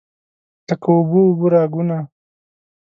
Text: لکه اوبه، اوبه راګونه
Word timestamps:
لکه 0.67 0.87
اوبه، 0.95 1.19
اوبه 1.27 1.47
راګونه 1.53 1.97